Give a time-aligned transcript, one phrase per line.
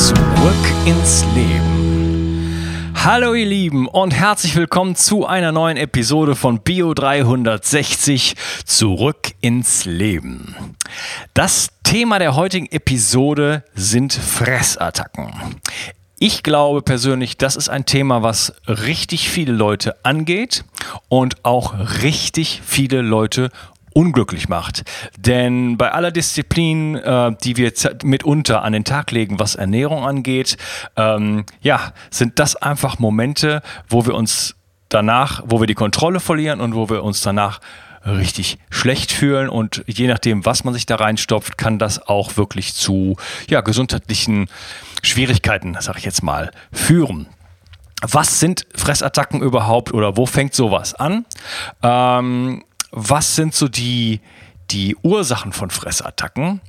[0.00, 0.16] Zurück
[0.86, 2.94] ins Leben.
[2.94, 9.84] Hallo ihr Lieben und herzlich willkommen zu einer neuen Episode von Bio 360 Zurück ins
[9.84, 10.74] Leben.
[11.34, 15.34] Das Thema der heutigen Episode sind Fressattacken.
[16.18, 20.64] Ich glaube persönlich, das ist ein Thema, was richtig viele Leute angeht
[21.10, 23.50] und auch richtig viele Leute
[23.92, 24.82] unglücklich macht.
[25.18, 27.72] Denn bei aller Disziplin, äh, die wir
[28.02, 30.56] mitunter an den Tag legen, was Ernährung angeht,
[30.96, 34.56] ähm, ja, sind das einfach Momente, wo wir uns
[34.88, 37.60] danach, wo wir die Kontrolle verlieren und wo wir uns danach
[38.04, 42.74] richtig schlecht fühlen und je nachdem, was man sich da reinstopft, kann das auch wirklich
[42.74, 43.16] zu
[43.48, 44.48] ja, gesundheitlichen
[45.02, 47.26] Schwierigkeiten, sag ich jetzt mal, führen.
[48.02, 51.26] Was sind Fressattacken überhaupt oder wo fängt sowas an?
[51.82, 54.20] Ähm, was sind so die,
[54.70, 56.60] die Ursachen von Fressattacken?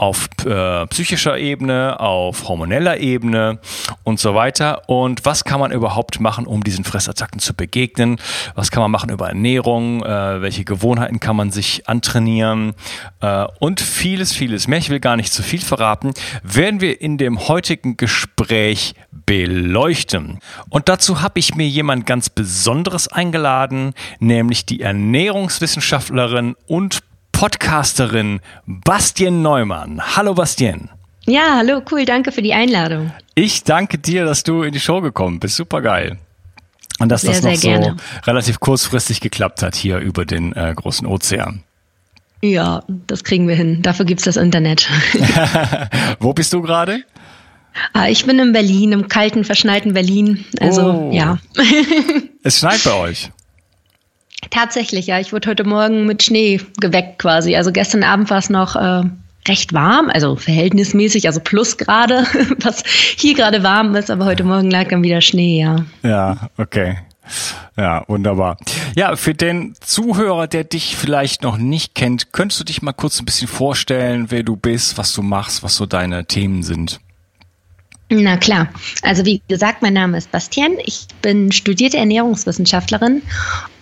[0.00, 3.58] Auf äh, psychischer Ebene, auf hormoneller Ebene
[4.02, 4.88] und so weiter.
[4.88, 8.18] Und was kann man überhaupt machen, um diesen Fressattacken zu begegnen?
[8.54, 10.02] Was kann man machen über Ernährung?
[10.02, 12.72] Äh, welche Gewohnheiten kann man sich antrainieren?
[13.20, 14.78] Äh, und vieles, vieles mehr.
[14.78, 16.14] Ich will gar nicht zu viel verraten.
[16.42, 18.94] Werden wir in dem heutigen Gespräch
[19.26, 20.38] beleuchten.
[20.70, 27.00] Und dazu habe ich mir jemand ganz Besonderes eingeladen, nämlich die Ernährungswissenschaftlerin und
[27.40, 30.02] Podcasterin Bastien Neumann.
[30.14, 30.90] Hallo Bastien.
[31.24, 33.12] Ja, hallo, cool, danke für die Einladung.
[33.34, 35.56] Ich danke dir, dass du in die Show gekommen bist.
[35.56, 36.18] Super geil.
[36.98, 37.96] Und dass sehr, das noch so gerne.
[38.26, 41.62] relativ kurzfristig geklappt hat hier über den äh, großen Ozean.
[42.42, 43.80] Ja, das kriegen wir hin.
[43.80, 44.86] Dafür gibt es das Internet.
[46.20, 47.04] Wo bist du gerade?
[47.94, 50.44] Ah, ich bin in Berlin, im kalten, verschneiten Berlin.
[50.60, 51.10] Also, oh.
[51.10, 51.38] ja.
[52.42, 53.30] es schneit bei euch.
[54.50, 55.20] Tatsächlich, ja.
[55.20, 57.56] Ich wurde heute Morgen mit Schnee geweckt quasi.
[57.56, 59.02] Also gestern Abend war es noch äh,
[59.48, 62.26] recht warm, also verhältnismäßig, also plus gerade,
[62.58, 65.84] was hier gerade warm ist, aber heute Morgen lag dann wieder Schnee, ja.
[66.02, 66.98] Ja, okay.
[67.76, 68.56] Ja, wunderbar.
[68.96, 73.20] Ja, für den Zuhörer, der dich vielleicht noch nicht kennt, könntest du dich mal kurz
[73.20, 77.00] ein bisschen vorstellen, wer du bist, was du machst, was so deine Themen sind?
[78.12, 78.68] Na klar.
[79.02, 80.72] Also wie gesagt, mein Name ist Bastian.
[80.84, 83.22] Ich bin studierte Ernährungswissenschaftlerin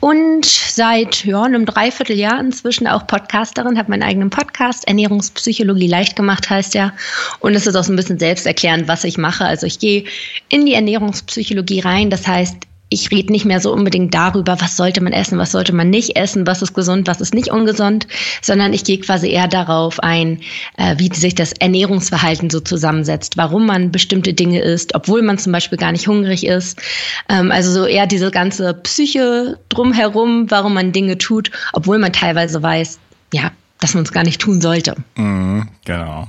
[0.01, 6.51] und seit ja, einem Dreivierteljahr inzwischen auch Podcasterin, habe meinen eigenen Podcast, Ernährungspsychologie leicht gemacht
[6.51, 6.93] heißt ja.
[7.41, 9.47] Und es ist auch so ein bisschen selbsterklärend, was ich mache.
[9.47, 10.05] Also ich gehe
[10.51, 12.11] in die Ernährungspsychologie rein.
[12.11, 15.75] Das heißt, ich rede nicht mehr so unbedingt darüber, was sollte man essen, was sollte
[15.75, 18.07] man nicht essen, was ist gesund, was ist nicht ungesund,
[18.41, 20.41] sondern ich gehe quasi eher darauf ein,
[20.77, 25.53] äh, wie sich das Ernährungsverhalten so zusammensetzt, warum man bestimmte Dinge isst, obwohl man zum
[25.53, 26.81] Beispiel gar nicht hungrig ist.
[27.29, 32.63] Ähm, also so eher diese ganze Psyche drumherum, warum man Dinge tut, obwohl man teilweise
[32.63, 32.99] weiß,
[33.33, 34.97] ja, dass man es gar nicht tun sollte.
[35.17, 36.29] Mhm, genau.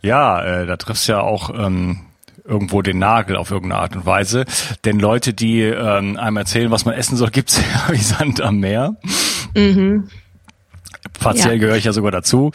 [0.00, 2.00] Ja, äh, da triffst ja auch ähm,
[2.48, 4.44] irgendwo den Nagel auf irgendeine Art und Weise.
[4.84, 8.58] Denn Leute, die ähm, einem erzählen, was man essen soll, gibt's ja wie Sand am
[8.58, 8.96] Meer.
[9.54, 10.08] Mhm.
[11.20, 11.58] Partiell ja.
[11.58, 12.52] gehöre ich ja sogar dazu.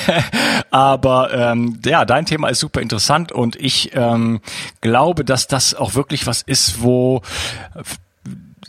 [0.70, 4.40] Aber ähm, ja, dein Thema ist super interessant und ich ähm,
[4.80, 7.22] glaube, dass das auch wirklich was ist, wo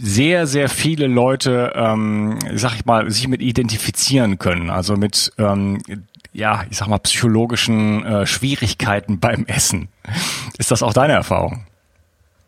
[0.02, 4.70] sehr, sehr viele Leute, ähm, sag ich mal, sich mit identifizieren können.
[4.70, 5.82] Also mit ähm,
[6.34, 9.90] ja, ich sag mal, psychologischen äh, Schwierigkeiten beim Essen.
[10.58, 11.66] Ist das auch deine Erfahrung?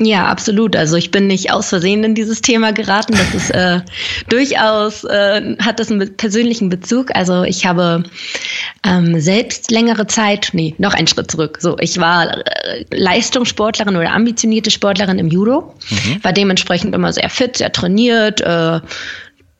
[0.03, 0.75] Ja, absolut.
[0.75, 3.13] Also ich bin nicht aus Versehen in dieses Thema geraten.
[3.13, 3.81] Das ist äh,
[4.29, 7.15] durchaus, äh, hat das einen persönlichen Bezug.
[7.15, 8.03] Also ich habe
[8.83, 11.59] ähm, selbst längere Zeit, nee, noch einen Schritt zurück.
[11.61, 16.23] So, ich war äh, Leistungssportlerin oder ambitionierte Sportlerin im Judo, mhm.
[16.23, 18.79] war dementsprechend immer sehr fit, sehr trainiert, äh,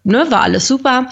[0.04, 1.08] ne, war alles super.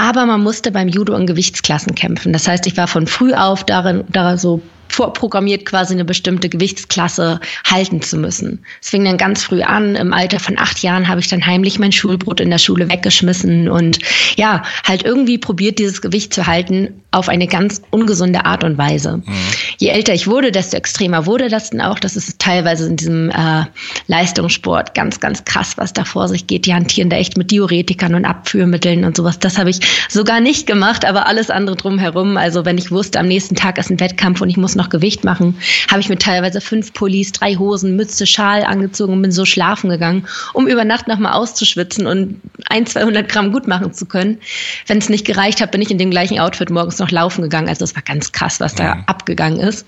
[0.00, 2.32] Aber man musste beim Judo in Gewichtsklassen kämpfen.
[2.32, 4.62] Das heißt, ich war von früh auf darin, darin so
[4.92, 8.64] vorprogrammiert, quasi eine bestimmte Gewichtsklasse halten zu müssen.
[8.80, 9.94] Es fing dann ganz früh an.
[9.96, 13.68] Im Alter von acht Jahren habe ich dann heimlich mein Schulbrot in der Schule weggeschmissen
[13.68, 13.98] und
[14.36, 19.18] ja, halt irgendwie probiert, dieses Gewicht zu halten auf eine ganz ungesunde Art und Weise.
[19.18, 19.32] Mhm.
[19.78, 21.98] je älter ich wurde, desto extremer wurde das dann auch.
[21.98, 23.64] Das ist teilweise in diesem äh,
[24.08, 26.66] Leistungssport ganz, ganz krass, was da vor sich geht.
[26.66, 29.38] Die hantieren da echt mit Diuretikern und Abführmitteln und sowas.
[29.38, 29.80] Das habe ich
[30.10, 32.36] sogar nicht gemacht, aber alles andere drumherum.
[32.36, 35.24] Also wenn ich wusste, am nächsten Tag ist ein Wettkampf und ich muss noch Gewicht
[35.24, 35.58] machen,
[35.90, 39.90] habe ich mir teilweise fünf Pullis, drei Hosen, Mütze, Schal angezogen und bin so schlafen
[39.90, 42.40] gegangen, um über Nacht nochmal auszuschwitzen und
[42.70, 44.38] ein, 200 Gramm gut machen zu können.
[44.86, 47.68] Wenn es nicht gereicht hat, bin ich in dem gleichen Outfit morgens noch laufen gegangen.
[47.68, 49.04] Also es war ganz krass, was da mhm.
[49.06, 49.86] abgegangen ist.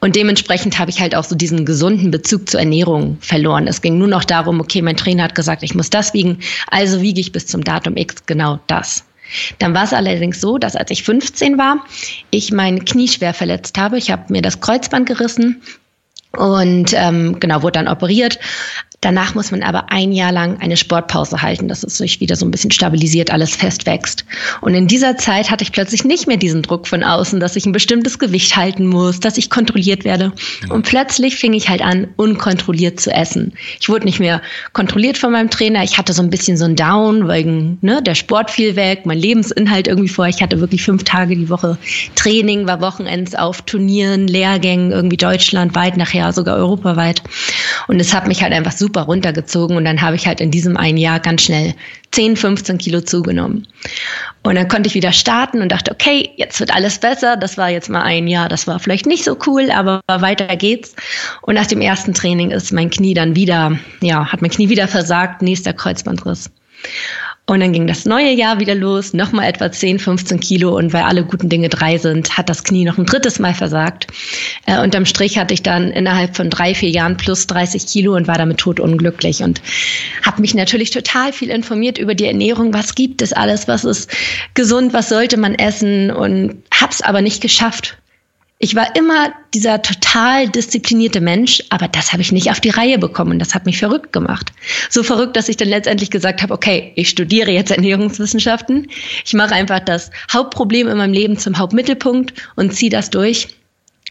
[0.00, 3.68] Und dementsprechend habe ich halt auch so diesen gesunden Bezug zur Ernährung verloren.
[3.68, 6.38] Es ging nur noch darum, okay, mein Trainer hat gesagt, ich muss das wiegen,
[6.70, 9.04] also wiege ich bis zum Datum X genau das.
[9.58, 11.84] Dann war es allerdings so, dass als ich 15 war,
[12.30, 13.98] ich mein Knie schwer verletzt habe.
[13.98, 15.62] Ich habe mir das Kreuzband gerissen,
[16.36, 18.38] und ähm, genau wurde dann operiert,
[19.02, 22.46] Danach muss man aber ein Jahr lang eine Sportpause halten, dass es sich wieder so
[22.46, 24.24] ein bisschen stabilisiert, alles fest wächst.
[24.60, 27.66] Und in dieser Zeit hatte ich plötzlich nicht mehr diesen Druck von außen, dass ich
[27.66, 30.30] ein bestimmtes Gewicht halten muss, dass ich kontrolliert werde.
[30.68, 33.54] Und plötzlich fing ich halt an, unkontrolliert zu essen.
[33.80, 34.40] Ich wurde nicht mehr
[34.72, 35.82] kontrolliert von meinem Trainer.
[35.82, 39.18] Ich hatte so ein bisschen so ein Down, wegen ne, der Sport fiel weg, mein
[39.18, 40.28] Lebensinhalt irgendwie vor.
[40.28, 41.76] Ich hatte wirklich fünf Tage die Woche
[42.14, 47.20] Training, war Wochenends auf Turnieren, Lehrgängen, irgendwie deutschlandweit, nachher sogar europaweit.
[47.88, 50.50] Und es hat mich halt einfach super super runtergezogen und dann habe ich halt in
[50.50, 51.74] diesem einen Jahr ganz schnell
[52.10, 53.66] 10, 15 Kilo zugenommen.
[54.42, 57.38] Und dann konnte ich wieder starten und dachte, okay, jetzt wird alles besser.
[57.38, 60.94] Das war jetzt mal ein Jahr, das war vielleicht nicht so cool, aber weiter geht's.
[61.40, 64.88] Und nach dem ersten Training ist mein Knie dann wieder, ja, hat mein Knie wieder
[64.88, 66.50] versagt, nächster Kreuzbandriss.
[67.44, 70.76] Und dann ging das neue Jahr wieder los, nochmal etwa 10, 15 Kilo.
[70.76, 74.06] Und weil alle guten Dinge drei sind, hat das Knie noch ein drittes Mal versagt.
[74.66, 78.28] Äh, unterm Strich hatte ich dann innerhalb von drei, vier Jahren plus 30 Kilo und
[78.28, 79.42] war damit totunglücklich.
[79.42, 79.60] Und
[80.24, 82.72] habe mich natürlich total viel informiert über die Ernährung.
[82.72, 83.66] Was gibt es alles?
[83.66, 84.08] Was ist
[84.54, 84.92] gesund?
[84.92, 86.12] Was sollte man essen?
[86.12, 87.98] Und habe es aber nicht geschafft,
[88.62, 92.96] ich war immer dieser total disziplinierte Mensch, aber das habe ich nicht auf die Reihe
[92.96, 93.40] bekommen.
[93.40, 94.52] Das hat mich verrückt gemacht.
[94.88, 98.86] So verrückt, dass ich dann letztendlich gesagt habe, okay, ich studiere jetzt Ernährungswissenschaften.
[99.24, 103.48] Ich mache einfach das Hauptproblem in meinem Leben zum Hauptmittelpunkt und ziehe das durch.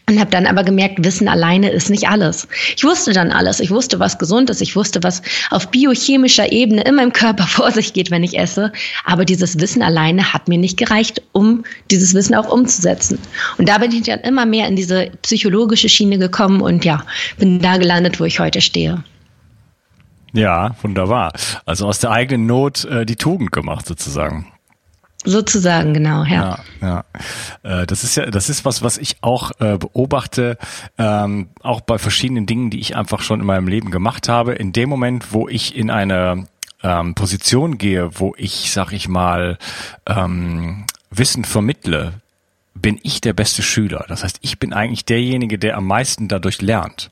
[0.08, 2.48] Und habe dann aber gemerkt, Wissen alleine ist nicht alles.
[2.76, 3.60] Ich wusste dann alles.
[3.60, 4.60] Ich wusste, was gesund ist.
[4.60, 8.72] Ich wusste, was auf biochemischer Ebene in meinem Körper vor sich geht, wenn ich esse.
[9.04, 13.18] Aber dieses Wissen alleine hat mir nicht gereicht, um dieses Wissen auch umzusetzen.
[13.58, 17.04] Und da bin ich dann immer mehr in diese psychologische Schiene gekommen und ja,
[17.38, 19.02] bin da gelandet, wo ich heute stehe.
[20.32, 21.32] Ja, wunderbar.
[21.66, 24.51] Also aus der eigenen Not äh, die Tugend gemacht sozusagen.
[25.24, 26.58] Sozusagen, genau, ja.
[26.80, 27.04] Ja,
[27.62, 27.80] ja.
[27.82, 30.58] Äh, das ist ja, das ist was, was ich auch äh, beobachte,
[30.98, 34.54] ähm, auch bei verschiedenen Dingen, die ich einfach schon in meinem Leben gemacht habe.
[34.54, 36.46] In dem Moment, wo ich in eine
[36.82, 39.58] ähm, Position gehe, wo ich, sag ich mal,
[40.06, 42.14] ähm, Wissen vermittle,
[42.74, 44.04] bin ich der beste Schüler.
[44.08, 47.10] Das heißt, ich bin eigentlich derjenige, der am meisten dadurch lernt.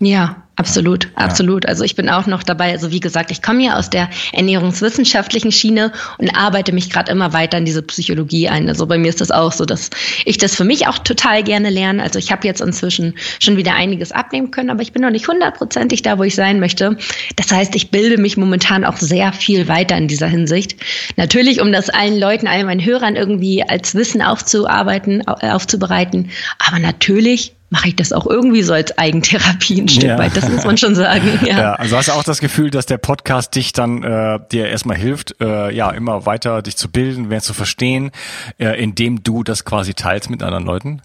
[0.00, 1.66] Ja, absolut, absolut.
[1.66, 2.72] Also ich bin auch noch dabei.
[2.72, 7.32] Also wie gesagt, ich komme ja aus der ernährungswissenschaftlichen Schiene und arbeite mich gerade immer
[7.32, 8.68] weiter in diese Psychologie ein.
[8.68, 9.88] Also bei mir ist das auch so, dass
[10.26, 12.02] ich das für mich auch total gerne lerne.
[12.02, 15.26] Also ich habe jetzt inzwischen schon wieder einiges abnehmen können, aber ich bin noch nicht
[15.26, 16.98] hundertprozentig da, wo ich sein möchte.
[17.36, 20.76] Das heißt, ich bilde mich momentan auch sehr viel weiter in dieser Hinsicht.
[21.16, 26.30] Natürlich, um das allen Leuten, allen meinen Hörern irgendwie als Wissen aufzuarbeiten, aufzubereiten.
[26.58, 30.18] Aber natürlich mache ich das auch irgendwie so als Eigentherapie ein Stück ja.
[30.18, 30.36] weit.
[30.36, 31.20] Das muss man schon sagen.
[31.40, 31.58] Ja.
[31.58, 34.96] ja, also hast du auch das Gefühl, dass der Podcast dich dann äh, dir erstmal
[34.96, 38.10] hilft, äh, ja, immer weiter dich zu bilden, mehr zu verstehen,
[38.58, 41.02] äh, indem du das quasi teilst mit anderen Leuten?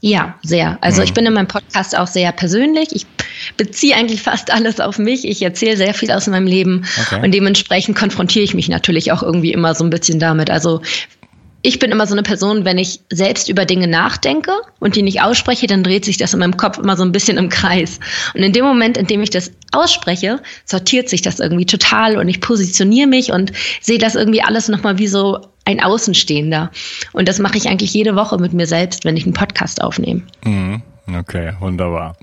[0.00, 0.78] Ja, sehr.
[0.80, 1.04] Also mhm.
[1.04, 2.88] ich bin in meinem Podcast auch sehr persönlich.
[2.92, 3.06] Ich
[3.56, 5.26] beziehe eigentlich fast alles auf mich.
[5.26, 7.22] Ich erzähle sehr viel aus meinem Leben okay.
[7.22, 10.50] und dementsprechend konfrontiere ich mich natürlich auch irgendwie immer so ein bisschen damit.
[10.50, 10.80] Also
[11.62, 15.22] ich bin immer so eine Person, wenn ich selbst über Dinge nachdenke und die nicht
[15.22, 18.00] ausspreche, dann dreht sich das in meinem Kopf immer so ein bisschen im Kreis.
[18.34, 22.28] Und in dem Moment, in dem ich das ausspreche, sortiert sich das irgendwie total und
[22.28, 26.70] ich positioniere mich und sehe das irgendwie alles nochmal wie so ein Außenstehender.
[27.12, 30.22] Und das mache ich eigentlich jede Woche mit mir selbst, wenn ich einen Podcast aufnehme.
[30.44, 30.82] Mhm.
[31.18, 32.16] Okay, wunderbar.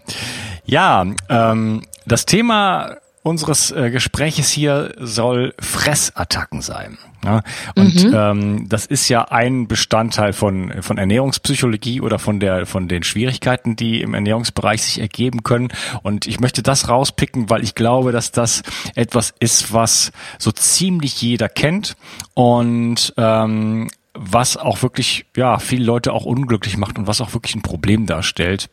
[0.65, 6.97] Ja, ähm, das Thema unseres äh, Gespräches hier soll Fressattacken sein.
[7.23, 7.43] Ja?
[7.75, 8.13] Und mhm.
[8.15, 13.75] ähm, das ist ja ein Bestandteil von, von Ernährungspsychologie oder von, der, von den Schwierigkeiten,
[13.75, 15.69] die im Ernährungsbereich sich ergeben können.
[16.03, 18.63] Und ich möchte das rauspicken, weil ich glaube, dass das
[18.95, 21.97] etwas ist, was so ziemlich jeder kennt
[22.33, 27.55] und ähm, was auch wirklich ja viele Leute auch unglücklich macht und was auch wirklich
[27.55, 28.69] ein Problem darstellt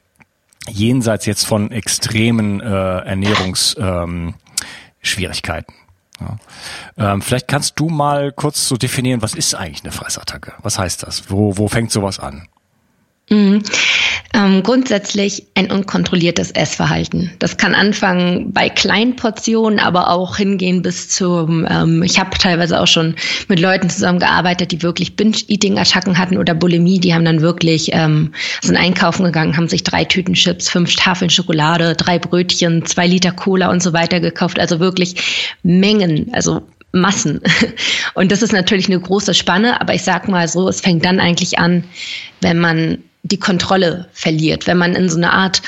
[0.69, 4.35] jenseits jetzt von extremen äh, Ernährungs ähm,
[5.07, 5.73] Schwierigkeiten.
[6.21, 7.13] Ja.
[7.13, 10.55] Ähm, vielleicht kannst du mal kurz so definieren, was ist eigentlich eine Fressattacke?
[10.63, 11.31] Was heißt das?
[11.31, 12.49] Wo, wo fängt sowas an?
[13.31, 13.63] Mhm.
[14.35, 17.31] Ähm, grundsätzlich ein unkontrolliertes Essverhalten.
[17.39, 22.81] Das kann anfangen bei kleinen Portionen, aber auch hingehen bis zum, ähm, ich habe teilweise
[22.81, 23.15] auch schon
[23.47, 28.77] mit Leuten zusammengearbeitet, die wirklich Binge-Eating-Attacken hatten oder Bulimie, die haben dann wirklich, ähm, sind
[28.77, 33.71] einkaufen gegangen, haben sich drei Tüten Chips, fünf Tafeln Schokolade, drei Brötchen, zwei Liter Cola
[33.71, 34.59] und so weiter gekauft.
[34.59, 37.41] Also wirklich Mengen, also Massen.
[38.15, 41.19] Und das ist natürlich eine große Spanne, aber ich sag mal so, es fängt dann
[41.21, 41.85] eigentlich an,
[42.41, 45.63] wenn man die Kontrolle verliert, wenn man in so eine Art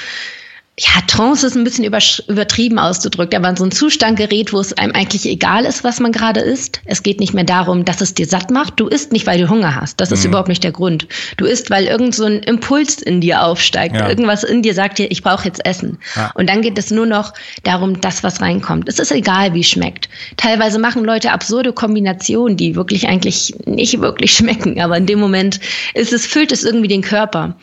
[0.78, 4.74] ja, Trance ist ein bisschen übertrieben ausgedrückt, aber in so ein Zustand gerät, wo es
[4.74, 6.82] einem eigentlich egal ist, was man gerade isst.
[6.84, 8.78] Es geht nicht mehr darum, dass es dir satt macht.
[8.78, 10.02] Du isst nicht, weil du Hunger hast.
[10.02, 10.30] Das ist mhm.
[10.30, 11.08] überhaupt nicht der Grund.
[11.38, 13.94] Du isst, weil irgend so ein Impuls in dir aufsteigt.
[13.94, 14.06] Ja.
[14.06, 15.96] Irgendwas in dir sagt dir, ich brauche jetzt Essen.
[16.14, 16.30] Ja.
[16.34, 18.86] Und dann geht es nur noch darum, das, was reinkommt.
[18.86, 20.10] Es ist egal, wie es schmeckt.
[20.36, 24.78] Teilweise machen Leute absurde Kombinationen, die wirklich eigentlich nicht wirklich schmecken.
[24.82, 25.58] Aber in dem Moment
[25.94, 27.56] ist es, füllt es irgendwie den Körper.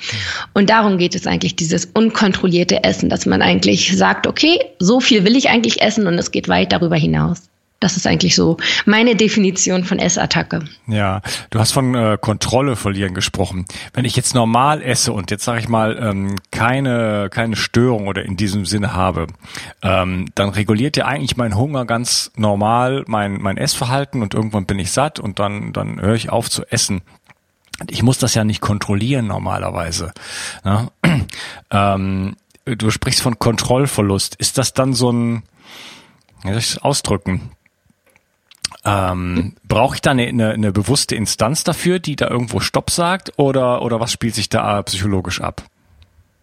[0.56, 5.00] Und darum geht es eigentlich, dieses unkontrollierte Essen essen, dass man eigentlich sagt, okay, so
[5.00, 7.50] viel will ich eigentlich essen und es geht weit darüber hinaus.
[7.80, 8.56] Das ist eigentlich so
[8.86, 10.64] meine Definition von Essattacke.
[10.88, 13.66] Ja, du hast von äh, Kontrolle verlieren gesprochen.
[13.94, 18.24] Wenn ich jetzt normal esse und jetzt sage ich mal ähm, keine keine Störung oder
[18.24, 19.28] in diesem Sinne habe,
[19.82, 24.80] ähm, dann reguliert ja eigentlich mein Hunger ganz normal mein mein Essverhalten und irgendwann bin
[24.80, 27.02] ich satt und dann dann höre ich auf zu essen.
[27.90, 30.14] Ich muss das ja nicht kontrollieren normalerweise.
[30.64, 30.88] Ne?
[31.70, 34.36] ähm, du sprichst von Kontrollverlust.
[34.36, 35.44] Ist das dann so ein,
[36.44, 37.52] wie soll ich das ausdrücken?
[38.86, 43.34] Ähm, Brauche ich da eine, eine, eine bewusste Instanz dafür, die da irgendwo Stopp sagt,
[43.38, 45.64] oder, oder was spielt sich da psychologisch ab?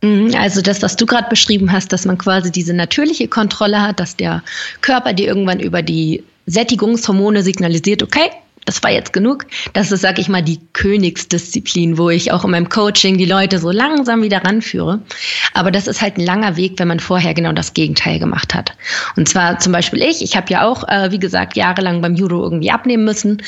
[0.03, 4.01] Mhm, also das, was du gerade beschrieben hast, dass man quasi diese natürliche Kontrolle hat,
[4.01, 4.43] dass der
[4.81, 8.31] Körper dir irgendwann über die Sättigungshormone signalisiert, okay,
[8.67, 9.47] das war jetzt genug.
[9.73, 13.59] Das ist, sag ich mal, die Königsdisziplin, wo ich auch in meinem Coaching die Leute
[13.59, 15.01] so langsam wieder ranführe.
[15.55, 18.73] Aber das ist halt ein langer Weg, wenn man vorher genau das Gegenteil gemacht hat.
[19.17, 20.23] Und zwar zum Beispiel ich.
[20.23, 23.43] Ich habe ja auch, äh, wie gesagt, jahrelang beim Judo irgendwie abnehmen müssen.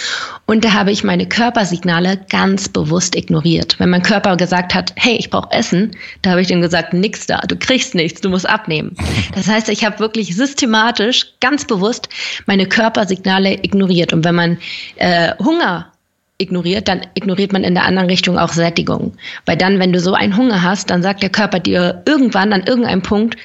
[0.47, 3.79] Und da habe ich meine Körpersignale ganz bewusst ignoriert.
[3.79, 5.93] Wenn mein Körper gesagt hat, hey, ich brauche Essen,
[6.23, 8.97] da habe ich dem gesagt, nix da, du kriegst nichts, du musst abnehmen.
[9.35, 12.09] Das heißt, ich habe wirklich systematisch, ganz bewusst
[12.47, 14.13] meine Körpersignale ignoriert.
[14.13, 14.59] Und wenn man
[15.03, 15.93] äh, Hunger
[16.39, 19.13] ignoriert, dann ignoriert man in der anderen Richtung auch Sättigung.
[19.47, 22.65] Weil dann, wenn du so einen Hunger hast, dann sagt der Körper dir irgendwann an
[22.65, 23.37] irgendeinem Punkt,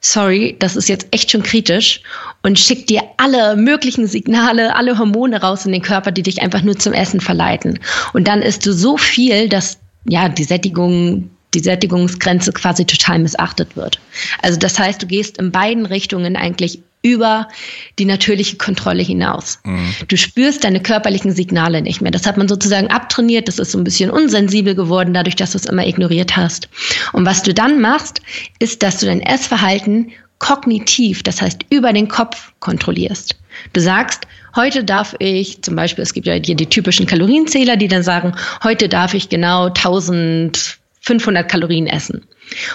[0.00, 2.02] sorry, das ist jetzt echt schon kritisch
[2.42, 6.62] und schickt dir alle möglichen Signale, alle Hormone raus in den Körper, die dich einfach
[6.62, 7.78] nur zum Essen verleiten.
[8.12, 13.76] Und dann isst du so viel, dass ja die Sättigung die Sättigungsgrenze quasi total missachtet
[13.76, 13.98] wird.
[14.42, 17.48] Also das heißt, du gehst in beiden Richtungen eigentlich über
[17.98, 19.60] die natürliche Kontrolle hinaus.
[19.64, 19.94] Mhm.
[20.08, 22.10] Du spürst deine körperlichen Signale nicht mehr.
[22.10, 23.48] Das hat man sozusagen abtrainiert.
[23.48, 26.68] Das ist so ein bisschen unsensibel geworden, dadurch, dass du es immer ignoriert hast.
[27.12, 28.20] Und was du dann machst,
[28.58, 33.36] ist, dass du dein Essverhalten kognitiv, das heißt über den Kopf kontrollierst.
[33.72, 37.88] Du sagst, heute darf ich, zum Beispiel, es gibt ja hier die typischen Kalorienzähler, die
[37.88, 42.26] dann sagen, heute darf ich genau 1500 Kalorien essen.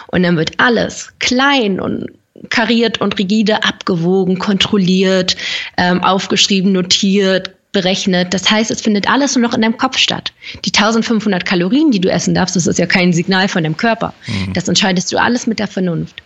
[0.07, 2.07] Und dann wird alles klein und
[2.49, 5.35] kariert und rigide abgewogen, kontrolliert,
[5.77, 8.33] ähm, aufgeschrieben, notiert, berechnet.
[8.33, 10.33] Das heißt, es findet alles nur noch in deinem Kopf statt.
[10.65, 14.13] Die 1500 Kalorien, die du essen darfst, das ist ja kein Signal von deinem Körper.
[14.27, 14.53] Mhm.
[14.53, 16.21] Das entscheidest du alles mit der Vernunft.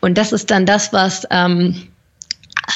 [0.00, 1.88] Und das ist dann das, was ähm,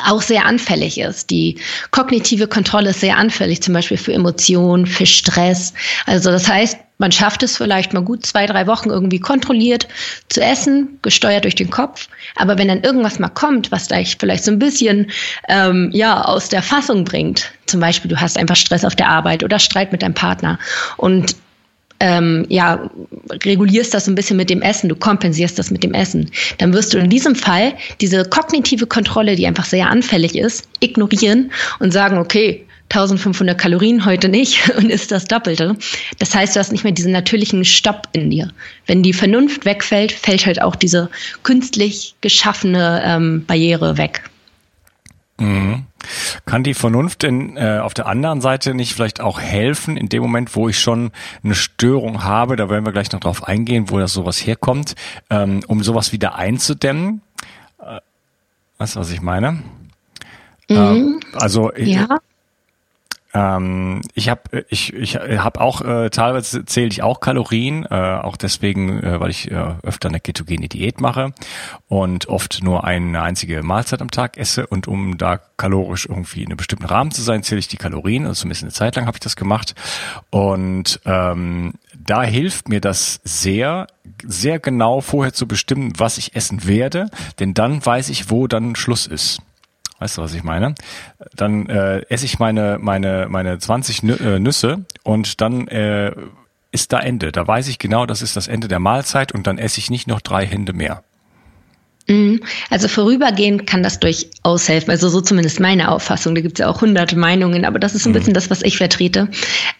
[0.07, 1.31] auch sehr anfällig ist.
[1.31, 1.59] Die
[1.91, 5.75] kognitive Kontrolle ist sehr anfällig, zum Beispiel für Emotionen, für Stress.
[6.07, 9.89] Also das heißt, man schafft es vielleicht mal gut zwei, drei Wochen irgendwie kontrolliert
[10.29, 12.09] zu essen, gesteuert durch den Kopf.
[12.37, 15.11] Aber wenn dann irgendwas mal kommt, was dich vielleicht so ein bisschen
[15.49, 19.43] ähm, ja aus der Fassung bringt, zum Beispiel du hast einfach Stress auf der Arbeit
[19.43, 20.59] oder Streit mit deinem Partner
[20.99, 21.37] und
[22.01, 22.91] ähm, ja,
[23.45, 26.95] regulierst das ein bisschen mit dem Essen, du kompensierst das mit dem Essen, dann wirst
[26.95, 32.19] du in diesem Fall diese kognitive Kontrolle, die einfach sehr anfällig ist, ignorieren und sagen,
[32.19, 35.77] okay, 1500 Kalorien heute nicht und ist das Doppelte.
[36.19, 38.53] Das heißt, du hast nicht mehr diesen natürlichen Stopp in dir.
[38.87, 41.09] Wenn die Vernunft wegfällt, fällt halt auch diese
[41.43, 44.30] künstlich geschaffene ähm, Barriere weg.
[45.41, 45.87] Mhm.
[46.45, 50.23] Kann die Vernunft in, äh, auf der anderen Seite nicht vielleicht auch helfen, in dem
[50.23, 53.99] Moment, wo ich schon eine Störung habe, da werden wir gleich noch drauf eingehen, wo
[53.99, 54.95] das sowas herkommt,
[55.31, 57.23] ähm, um sowas wieder einzudämmen?
[57.79, 58.01] Äh,
[58.79, 59.63] weißt du, was ich meine?
[60.69, 61.21] Mhm.
[61.33, 62.21] Äh, also ja.
[63.33, 68.37] Ähm, ich habe ich, ich hab auch äh, teilweise zähle ich auch Kalorien, äh, auch
[68.37, 71.33] deswegen, äh, weil ich äh, öfter eine ketogene Diät mache
[71.89, 76.49] und oft nur eine einzige Mahlzeit am Tag esse und um da kalorisch irgendwie in
[76.49, 79.17] einem bestimmten Rahmen zu sein, zähle ich die Kalorien, also zumindest eine Zeit lang habe
[79.17, 79.75] ich das gemacht
[80.31, 83.87] und ähm, da hilft mir das sehr,
[84.25, 88.75] sehr genau vorher zu bestimmen, was ich essen werde, denn dann weiß ich, wo dann
[88.75, 89.41] Schluss ist.
[90.01, 90.75] Weißt du, was ich meine?
[91.35, 96.13] Dann äh, esse ich meine, meine, meine 20 äh, Nüsse und dann äh,
[96.73, 97.33] ist da Ende.
[97.33, 100.09] Da weiß ich genau, das ist das Ende der Mahlzeit und dann esse ich nicht
[100.09, 101.05] noch drei Hände mehr.
[102.11, 102.41] Mhm.
[102.71, 104.91] Also vorübergehend kann das durchaus helfen.
[104.91, 106.35] Also so zumindest meine Auffassung.
[106.35, 108.15] Da gibt es ja auch hunderte Meinungen, aber das ist ein mhm.
[108.15, 109.29] bisschen das, was ich vertrete.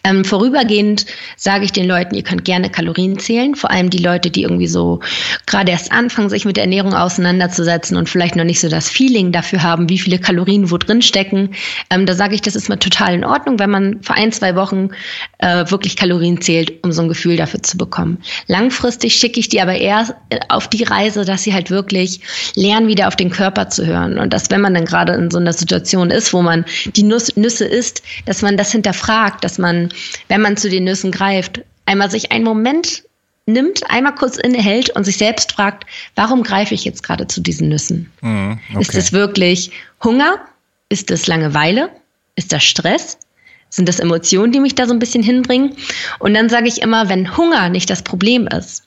[0.05, 3.55] Ähm, vorübergehend sage ich den Leuten, ihr könnt gerne Kalorien zählen.
[3.55, 5.01] Vor allem die Leute, die irgendwie so
[5.45, 9.33] gerade erst anfangen, sich mit der Ernährung auseinanderzusetzen und vielleicht noch nicht so das Feeling
[9.33, 11.49] dafür haben, wie viele Kalorien wo drin stecken.
[11.89, 14.55] Ähm, da sage ich, das ist mal total in Ordnung, wenn man für ein, zwei
[14.55, 14.91] Wochen
[15.39, 18.19] äh, wirklich Kalorien zählt, um so ein Gefühl dafür zu bekommen.
[18.47, 20.15] Langfristig schicke ich die aber eher
[20.47, 22.20] auf die Reise, dass sie halt wirklich
[22.55, 24.17] lernen, wieder auf den Körper zu hören.
[24.17, 27.35] Und dass, wenn man dann gerade in so einer Situation ist, wo man die Nuss,
[27.35, 29.89] Nüsse isst, dass man das hinterfragt, dass man,
[30.27, 33.03] wenn man zu den Nüssen greift, einmal sich einen Moment
[33.45, 35.85] nimmt, einmal kurz innehält und sich selbst fragt,
[36.15, 38.11] warum greife ich jetzt gerade zu diesen Nüssen?
[38.21, 38.81] Mm, okay.
[38.81, 39.71] Ist es wirklich
[40.03, 40.39] Hunger?
[40.89, 41.89] Ist es Langeweile?
[42.35, 43.17] Ist das Stress?
[43.69, 45.75] Sind das Emotionen, die mich da so ein bisschen hinbringen?
[46.19, 48.83] Und dann sage ich immer, wenn Hunger nicht das Problem ist,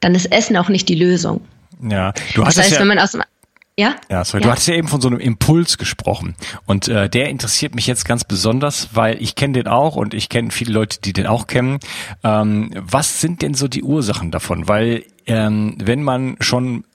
[0.00, 1.40] dann ist Essen auch nicht die Lösung.
[1.80, 3.22] Ja, du das heißt, ja, wenn man aus dem
[3.78, 3.94] ja?
[4.10, 4.42] Ja, sorry.
[4.42, 4.46] Ja.
[4.46, 6.34] Du hattest ja eben von so einem Impuls gesprochen.
[6.66, 10.28] Und äh, der interessiert mich jetzt ganz besonders, weil ich kenne den auch und ich
[10.28, 11.78] kenne viele Leute, die den auch kennen.
[12.24, 14.66] Ähm, was sind denn so die Ursachen davon?
[14.66, 16.86] Weil ähm, wenn man schon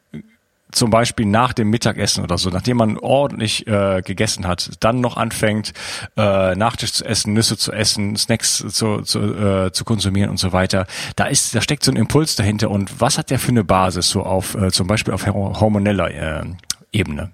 [0.74, 5.18] zum Beispiel nach dem Mittagessen oder so, nachdem man ordentlich äh, gegessen hat, dann noch
[5.18, 5.74] anfängt,
[6.18, 10.52] äh, Nachtisch zu essen, Nüsse zu essen, Snacks zu, zu, äh, zu konsumieren und so
[10.54, 10.86] weiter.
[11.16, 12.70] Da ist, da steckt so ein Impuls dahinter.
[12.70, 16.44] Und was hat der für eine Basis so auf, äh, zum Beispiel auf hormoneller äh,
[16.92, 17.32] Ebene?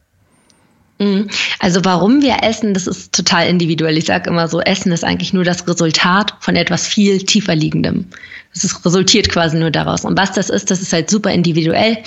[1.00, 1.30] Mhm.
[1.60, 3.98] Also warum wir essen, das ist total individuell.
[3.98, 8.08] Ich sage immer so, Essen ist eigentlich nur das Resultat von etwas viel tiefer liegendem.
[8.54, 10.04] Es resultiert quasi nur daraus.
[10.04, 12.00] Und was das ist, das ist halt super individuell.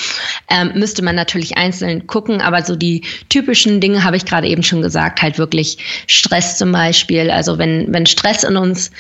[0.51, 4.63] Ähm, müsste man natürlich einzeln gucken, aber so die typischen Dinge habe ich gerade eben
[4.63, 7.31] schon gesagt, halt wirklich Stress zum Beispiel.
[7.31, 8.91] Also wenn, wenn Stress in uns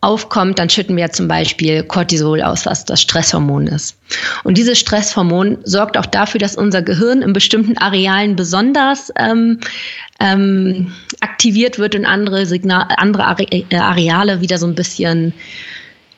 [0.00, 3.96] aufkommt, dann schütten wir zum Beispiel Cortisol aus, was das Stresshormon ist.
[4.44, 9.60] Und dieses Stresshormon sorgt auch dafür, dass unser Gehirn in bestimmten Arealen besonders ähm,
[10.18, 15.34] ähm, aktiviert wird und andere, Signal andere Areale wieder so ein bisschen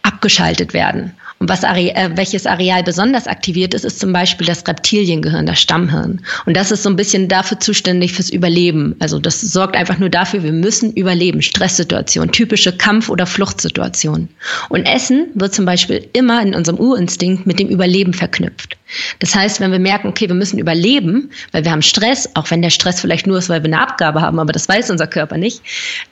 [0.02, 1.14] abgeschaltet werden.
[1.42, 6.20] Und was äh, welches Areal besonders aktiviert ist, ist zum Beispiel das Reptiliengehirn, das Stammhirn.
[6.46, 8.94] Und das ist so ein bisschen dafür zuständig fürs Überleben.
[9.00, 11.42] Also das sorgt einfach nur dafür, wir müssen überleben.
[11.42, 14.28] Stresssituation, typische Kampf- oder Fluchtsituation.
[14.68, 18.76] Und Essen wird zum Beispiel immer in unserem Urinstinkt mit dem Überleben verknüpft.
[19.18, 22.62] Das heißt, wenn wir merken, okay, wir müssen überleben, weil wir haben Stress, auch wenn
[22.62, 25.38] der Stress vielleicht nur ist, weil wir eine Abgabe haben, aber das weiß unser Körper
[25.38, 25.62] nicht.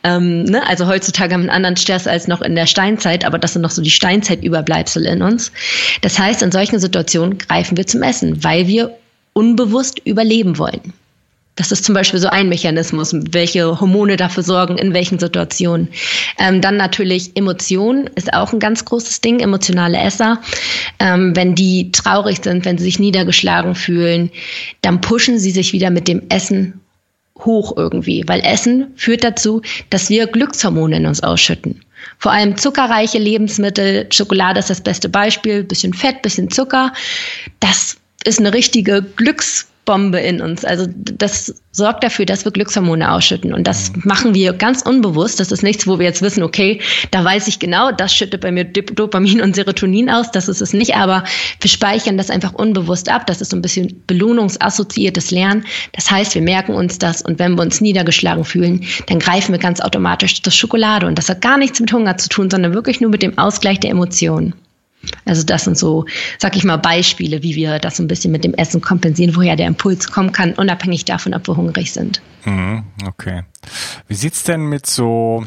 [0.03, 0.67] Ähm, ne?
[0.67, 3.63] Also heutzutage haben wir einen anderen Stress als noch in der Steinzeit, aber das sind
[3.63, 5.53] noch so die Steinzeitüberbleibsel in uns.
[6.03, 8.97] Das heißt, in solchen Situationen greifen wir zum Essen, weil wir
[9.33, 10.93] unbewusst überleben wollen.
[11.57, 15.89] Das ist zum Beispiel so ein Mechanismus, welche Hormone dafür sorgen, in welchen Situationen.
[16.39, 20.41] Ähm, dann natürlich Emotionen ist auch ein ganz großes Ding, emotionale Esser.
[20.99, 24.31] Ähm, wenn die traurig sind, wenn sie sich niedergeschlagen fühlen,
[24.81, 26.81] dann pushen sie sich wieder mit dem Essen
[27.45, 31.83] hoch irgendwie, weil Essen führt dazu, dass wir Glückshormone in uns ausschütten.
[32.19, 36.93] Vor allem zuckerreiche Lebensmittel, Schokolade ist das beste Beispiel, bisschen Fett, bisschen Zucker.
[37.61, 40.65] Das ist eine richtige Glücks Bombe in uns.
[40.65, 43.53] Also das sorgt dafür, dass wir Glückshormone ausschütten.
[43.53, 44.03] Und das mhm.
[44.05, 45.41] machen wir ganz unbewusst.
[45.41, 46.81] Das ist nichts, wo wir jetzt wissen, okay,
[47.11, 50.31] da weiß ich genau, das schüttet bei mir Dopamin und Serotonin aus.
[50.31, 50.95] Das ist es nicht.
[50.95, 51.25] Aber
[51.61, 53.27] wir speichern das einfach unbewusst ab.
[53.27, 55.65] Das ist so ein bisschen belohnungsassoziiertes Lernen.
[55.91, 57.23] Das heißt, wir merken uns das.
[57.23, 61.07] Und wenn wir uns niedergeschlagen fühlen, dann greifen wir ganz automatisch zur Schokolade.
[61.07, 63.81] Und das hat gar nichts mit Hunger zu tun, sondern wirklich nur mit dem Ausgleich
[63.81, 64.55] der Emotionen.
[65.25, 66.05] Also das sind so,
[66.39, 69.67] sag ich mal, Beispiele, wie wir das ein bisschen mit dem Essen kompensieren, woher der
[69.67, 72.21] Impuls kommen kann, unabhängig davon, ob wir hungrig sind.
[72.45, 73.45] Mhm, okay.
[74.09, 75.45] Wie sieht's denn mit so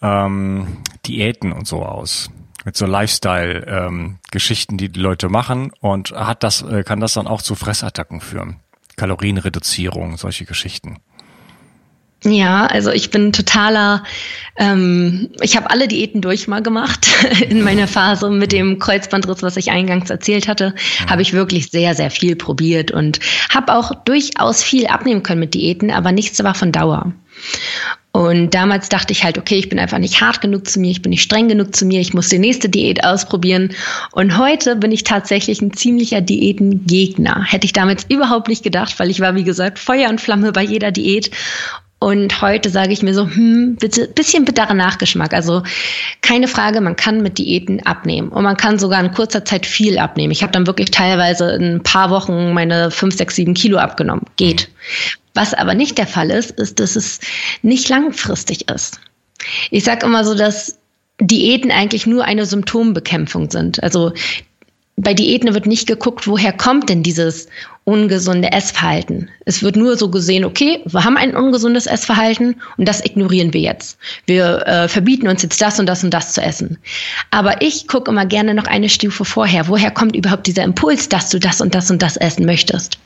[0.00, 2.30] ähm, Diäten und so aus?
[2.64, 7.26] Mit so Lifestyle-Geschichten, ähm, die die Leute machen und hat das, äh, kann das dann
[7.26, 8.60] auch zu Fressattacken führen?
[8.96, 10.98] Kalorienreduzierung, solche Geschichten.
[12.22, 14.04] Ja, also ich bin totaler,
[14.56, 17.06] ähm, ich habe alle Diäten durch mal gemacht
[17.48, 21.10] in meiner Phase mit dem Kreuzbandriss, was ich eingangs erzählt hatte, mhm.
[21.10, 25.54] habe ich wirklich sehr, sehr viel probiert und habe auch durchaus viel abnehmen können mit
[25.54, 27.12] Diäten, aber nichts war von Dauer.
[28.12, 31.00] Und damals dachte ich halt, okay, ich bin einfach nicht hart genug zu mir, ich
[31.00, 33.70] bin nicht streng genug zu mir, ich muss die nächste Diät ausprobieren.
[34.12, 37.44] Und heute bin ich tatsächlich ein ziemlicher Diätengegner.
[37.44, 40.62] Hätte ich damals überhaupt nicht gedacht, weil ich war, wie gesagt, Feuer und Flamme bei
[40.62, 41.30] jeder Diät
[42.02, 45.34] Und heute sage ich mir so, hm, bitte, bisschen bitterer Nachgeschmack.
[45.34, 45.62] Also
[46.22, 48.30] keine Frage, man kann mit Diäten abnehmen.
[48.30, 50.32] Und man kann sogar in kurzer Zeit viel abnehmen.
[50.32, 54.24] Ich habe dann wirklich teilweise in ein paar Wochen meine 5, 6, 7 Kilo abgenommen.
[54.36, 54.70] Geht.
[55.34, 57.20] Was aber nicht der Fall ist, ist, dass es
[57.60, 58.98] nicht langfristig ist.
[59.70, 60.78] Ich sage immer so, dass
[61.20, 63.82] Diäten eigentlich nur eine Symptombekämpfung sind.
[63.82, 64.12] Also
[65.02, 67.48] bei Diäten wird nicht geguckt, woher kommt denn dieses
[67.84, 69.30] ungesunde Essverhalten.
[69.46, 73.62] Es wird nur so gesehen, okay, wir haben ein ungesundes Essverhalten und das ignorieren wir
[73.62, 73.98] jetzt.
[74.26, 76.78] Wir äh, verbieten uns jetzt das und das und das zu essen.
[77.30, 79.68] Aber ich gucke immer gerne noch eine Stufe vorher.
[79.68, 82.98] Woher kommt überhaupt dieser Impuls, dass du das und das und das essen möchtest?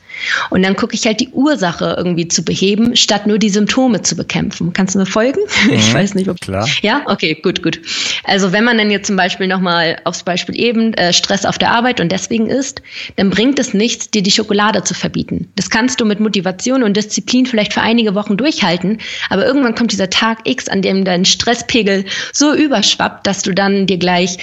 [0.50, 4.16] Und dann gucke ich halt die Ursache irgendwie zu beheben, statt nur die Symptome zu
[4.16, 4.72] bekämpfen.
[4.72, 5.40] Kannst du mir folgen?
[5.64, 6.40] Mhm, ich weiß nicht, ob.
[6.40, 6.68] Klar.
[6.82, 7.80] Ja, okay, gut, gut.
[8.24, 11.70] Also wenn man dann jetzt zum Beispiel nochmal aufs Beispiel eben äh, Stress auf der
[11.70, 12.82] Arbeit und deswegen isst,
[13.16, 15.48] dann bringt es nichts, dir die Schokolade zu verbieten.
[15.56, 18.98] Das kannst du mit Motivation und Disziplin vielleicht für einige Wochen durchhalten,
[19.30, 23.86] aber irgendwann kommt dieser Tag X, an dem dein Stresspegel so überschwappt, dass du dann
[23.86, 24.38] dir gleich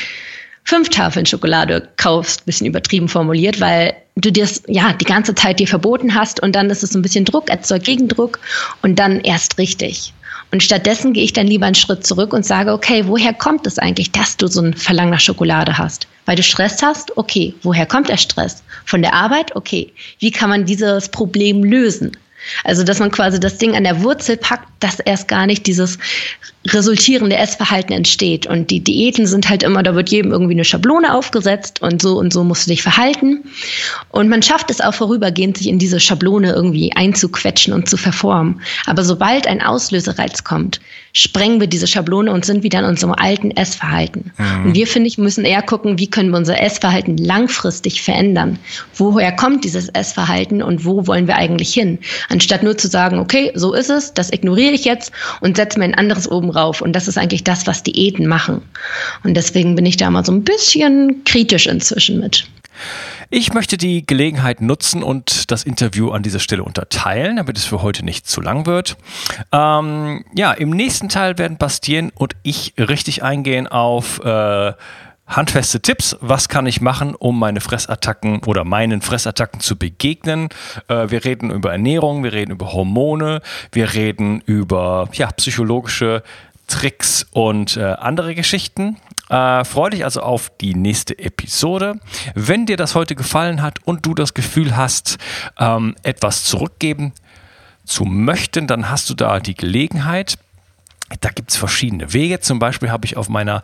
[0.64, 5.68] fünf Tafeln Schokolade kaufst, bisschen übertrieben formuliert, weil du dir ja die ganze Zeit dir
[5.68, 8.40] verboten hast und dann ist es ein bisschen Druck, erzeugt Gegendruck
[8.82, 10.14] und dann erst richtig.
[10.52, 13.80] Und stattdessen gehe ich dann lieber einen Schritt zurück und sage, okay, woher kommt es
[13.80, 16.08] eigentlich, dass du so ein Verlangen nach Schokolade hast?
[16.26, 17.18] Weil du Stress hast?
[17.18, 18.62] Okay, woher kommt der Stress?
[18.86, 19.56] Von der Arbeit?
[19.56, 22.18] Okay, wie kann man dieses Problem lösen?
[22.64, 25.98] Also, dass man quasi das Ding an der Wurzel packt, dass erst gar nicht dieses
[26.68, 28.46] resultierende Essverhalten entsteht.
[28.46, 32.20] Und die Diäten sind halt immer, da wird jedem irgendwie eine Schablone aufgesetzt und so
[32.20, 33.44] und so musst du dich verhalten.
[34.10, 38.62] Und man schafft es auch vorübergehend, sich in diese Schablone irgendwie einzuquetschen und zu verformen.
[38.86, 40.80] Aber sobald ein Auslösereiz kommt,
[41.14, 44.32] sprengen wir diese Schablone und sind wieder in unserem alten Essverhalten.
[44.38, 44.66] Mhm.
[44.66, 48.60] Und wir, finde ich, müssen eher gucken, wie können wir unser Essverhalten langfristig verändern.
[48.96, 52.00] Woher kommt dieses Essverhalten und wo wollen wir eigentlich hin?
[52.30, 55.86] Anstatt nur zu sagen, okay, so ist es, das ignoriere ich jetzt und setze mir
[55.86, 56.82] ein anderes oben rauf.
[56.82, 58.62] Und das ist eigentlich das, was Diäten machen.
[59.24, 62.48] Und deswegen bin ich da mal so ein bisschen kritisch inzwischen mit.
[63.34, 67.82] Ich möchte die Gelegenheit nutzen und das Interview an dieser Stelle unterteilen, damit es für
[67.82, 68.98] heute nicht zu lang wird.
[69.54, 74.74] Ähm, ja, im nächsten Teil werden Bastien und ich richtig eingehen auf äh,
[75.36, 76.18] handfeste Tipps.
[76.22, 80.50] Was kann ich machen, um meine Fressattacken oder meinen Fressattacken zu begegnen?
[80.88, 83.42] Äh, wir reden über Ernährung, wir reden über Hormone,
[83.72, 86.24] wir reden über ja, psychologische
[86.68, 88.98] Tricks und äh, andere Geschichten.
[89.30, 92.00] Äh, freu dich also auf die nächste Episode.
[92.36, 95.18] Wenn dir das heute gefallen hat und du das Gefühl hast,
[95.60, 97.14] ähm, etwas zurückgeben
[97.86, 100.38] zu möchten, dann hast du da die Gelegenheit.
[101.20, 102.40] Da gibt es verschiedene Wege.
[102.40, 103.62] Zum Beispiel habe ich auf meiner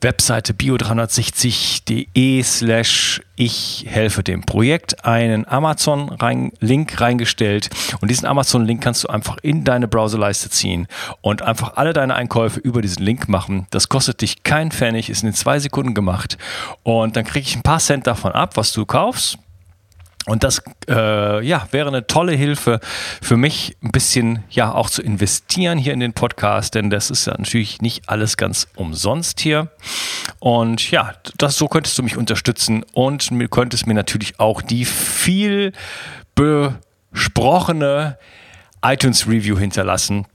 [0.00, 7.70] Webseite bio360.de slash ich helfe dem Projekt einen Amazon-Link reingestellt
[8.00, 10.86] und diesen Amazon-Link kannst du einfach in deine Browserleiste ziehen
[11.20, 13.66] und einfach alle deine Einkäufe über diesen Link machen.
[13.70, 16.38] Das kostet dich keinen Pfennig, ist in zwei Sekunden gemacht
[16.82, 19.38] und dann kriege ich ein paar Cent davon ab, was du kaufst
[20.26, 22.80] und das äh, ja, wäre eine tolle Hilfe
[23.22, 27.26] für mich, ein bisschen ja auch zu investieren hier in den Podcast, denn das ist
[27.26, 29.68] ja natürlich nicht alles ganz umsonst hier.
[30.38, 34.84] Und ja, das, so könntest du mich unterstützen und mir könntest mir natürlich auch die
[34.84, 35.72] viel
[36.34, 38.18] besprochene
[38.82, 40.26] iTunes Review hinterlassen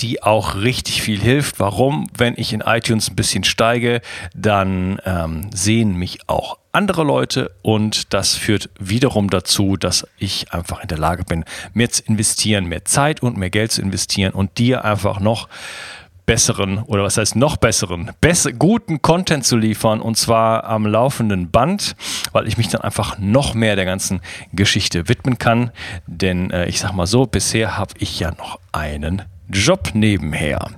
[0.00, 1.60] die auch richtig viel hilft.
[1.60, 2.08] Warum?
[2.16, 4.00] Wenn ich in iTunes ein bisschen steige,
[4.34, 10.80] dann ähm, sehen mich auch andere Leute und das führt wiederum dazu, dass ich einfach
[10.80, 14.58] in der Lage bin, mehr zu investieren, mehr Zeit und mehr Geld zu investieren und
[14.58, 15.48] dir einfach noch
[16.28, 21.50] besseren oder was heißt noch besseren, besser, guten Content zu liefern und zwar am laufenden
[21.50, 21.96] Band,
[22.32, 24.20] weil ich mich dann einfach noch mehr der ganzen
[24.52, 25.70] Geschichte widmen kann.
[26.06, 30.70] Denn äh, ich sag mal so, bisher habe ich ja noch einen Job nebenher.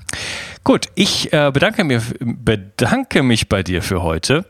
[0.65, 4.45] Gut, ich äh, bedanke, mir, bedanke mich bei dir für heute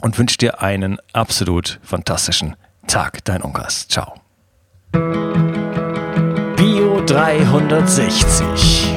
[0.00, 3.24] und wünsche dir einen absolut fantastischen Tag.
[3.24, 3.88] Dein Ungas.
[3.88, 4.14] Ciao.
[6.56, 8.88] Bio 360.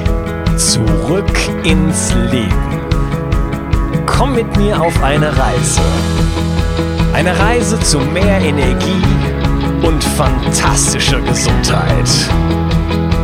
[0.58, 2.82] Zurück ins Leben.
[4.06, 5.82] Komm mit mir auf eine Reise.
[7.14, 9.04] Eine Reise zu mehr Energie
[9.84, 12.10] und fantastischer Gesundheit.